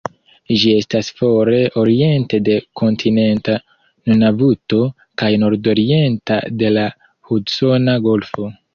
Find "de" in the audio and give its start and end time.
2.47-2.57, 6.65-6.77